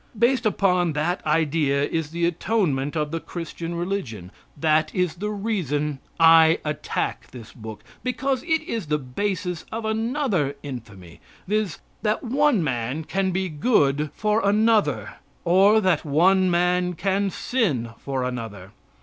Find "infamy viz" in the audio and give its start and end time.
10.63-11.77